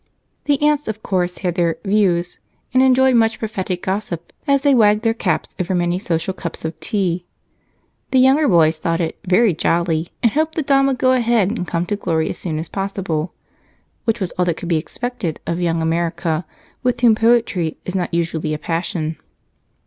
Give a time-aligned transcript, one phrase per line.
[0.45, 2.39] The aunts of course had their "views,"
[2.73, 6.79] and enjoyed much prophetic gossip as they wagged their caps over many social cups of
[6.79, 7.27] tea.
[8.09, 11.67] The younger boys thought it "very jolly," and hoped the Don would "go ahead and
[11.67, 13.35] come to glory as soon as possible,"
[14.05, 16.47] which was all that could by expected of "Young America,"
[16.81, 19.17] with whom poetry is not usually a passion.